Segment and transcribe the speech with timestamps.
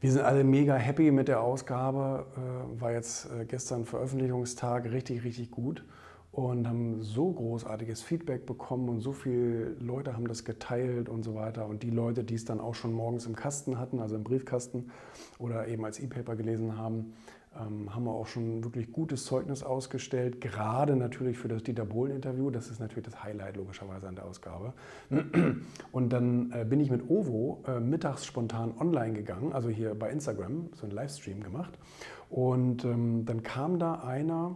[0.00, 2.24] Wir sind alle mega happy mit der Ausgabe.
[2.36, 5.84] Äh, war jetzt äh, gestern Veröffentlichungstag richtig, richtig gut
[6.32, 11.34] und haben so großartiges Feedback bekommen und so viele Leute haben das geteilt und so
[11.34, 11.66] weiter.
[11.66, 14.90] Und die Leute, die es dann auch schon morgens im Kasten hatten, also im Briefkasten
[15.38, 17.14] oder eben als E-Paper gelesen haben,
[17.58, 22.50] ähm, haben wir auch schon wirklich gutes Zeugnis ausgestellt, gerade natürlich für das Dieter Bohlen-Interview.
[22.50, 24.72] Das ist natürlich das Highlight logischerweise an der Ausgabe.
[25.90, 30.10] Und dann äh, bin ich mit Ovo äh, mittags spontan online gegangen, also hier bei
[30.10, 31.76] Instagram, so einen Livestream gemacht.
[32.28, 34.54] Und ähm, dann kam da einer,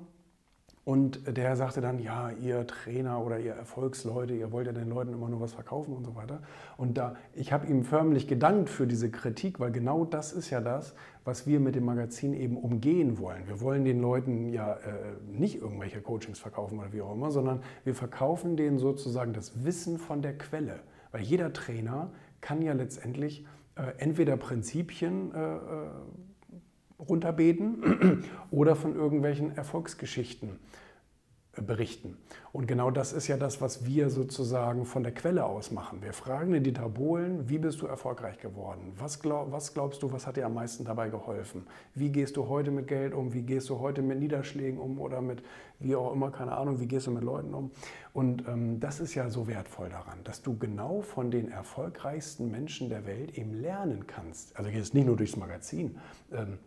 [0.85, 5.15] und der sagte dann, ja, ihr Trainer oder ihr Erfolgsleute, ihr wollt ja den Leuten
[5.15, 6.43] immer nur was verkaufen und so weiter.
[6.77, 10.61] Und da, ich habe ihm förmlich gedankt für diese Kritik, weil genau das ist ja
[10.61, 10.95] das,
[11.25, 13.49] was wir mit dem Magazin eben umgehen wollen.
[13.49, 14.79] Wir wollen den Leuten ja äh,
[15.27, 19.97] nicht irgendwelche Coachings verkaufen oder wie auch immer, sondern wir verkaufen denen sozusagen das Wissen
[19.97, 20.81] von der Quelle.
[21.13, 22.11] Weil jeder Trainer
[22.43, 25.61] kann ja letztendlich äh, entweder Prinzipien äh, äh
[27.09, 30.59] runterbeten oder von irgendwelchen Erfolgsgeschichten
[31.57, 32.17] äh, berichten.
[32.53, 36.03] Und genau das ist ja das, was wir sozusagen von der Quelle aus machen.
[36.03, 38.93] Wir fragen den Dieter Bohlen, wie bist du erfolgreich geworden?
[38.97, 41.67] Was, glaub, was glaubst du, was hat dir am meisten dabei geholfen?
[41.95, 43.35] Wie gehst du heute mit Geld um?
[43.35, 45.43] Wie gehst du heute mit Niederschlägen um oder mit,
[45.81, 47.71] wie auch immer, keine Ahnung, wie gehst du mit Leuten um?
[48.13, 52.89] Und ähm, das ist ja so wertvoll daran, dass du genau von den erfolgreichsten Menschen
[52.89, 54.57] der Welt eben lernen kannst.
[54.57, 55.99] Also jetzt nicht nur durchs Magazin.
[56.33, 56.59] Ähm,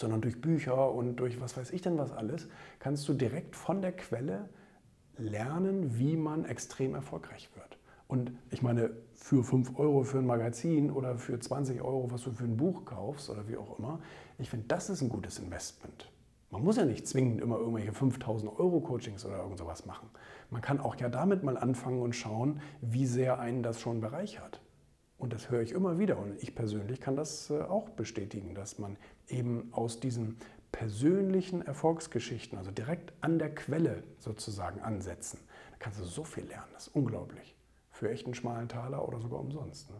[0.00, 2.48] sondern durch Bücher und durch was weiß ich denn was alles,
[2.78, 4.48] kannst du direkt von der Quelle
[5.16, 7.78] lernen, wie man extrem erfolgreich wird.
[8.08, 12.32] Und ich meine, für 5 Euro für ein Magazin oder für 20 Euro, was du
[12.32, 14.00] für ein Buch kaufst oder wie auch immer,
[14.38, 16.10] ich finde, das ist ein gutes Investment.
[16.50, 20.08] Man muss ja nicht zwingend immer irgendwelche 5000 Euro Coachings oder irgend sowas machen.
[20.50, 24.60] Man kann auch ja damit mal anfangen und schauen, wie sehr einen das schon bereichert.
[25.20, 26.18] Und das höre ich immer wieder.
[26.18, 28.96] Und ich persönlich kann das äh, auch bestätigen, dass man
[29.28, 30.38] eben aus diesen
[30.72, 35.38] persönlichen Erfolgsgeschichten, also direkt an der Quelle sozusagen ansetzen,
[35.72, 36.70] da kannst du so viel lernen.
[36.72, 37.54] Das ist unglaublich.
[37.90, 39.90] Für echt einen schmalen Taler oder sogar umsonst.
[39.90, 39.96] Ne?